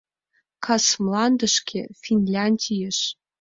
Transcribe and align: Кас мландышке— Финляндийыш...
Кас 0.65 0.85
мландышке— 1.03 1.81
Финляндийыш... 2.03 2.99